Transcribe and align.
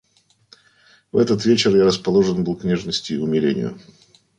В 1.11 1.17
этот 1.19 1.45
вечер 1.45 1.75
я 1.77 1.85
расположен 1.85 2.43
был 2.43 2.55
к 2.55 2.63
нежности 2.63 3.13
и 3.13 3.19
к 3.19 3.21
умилению. 3.21 3.79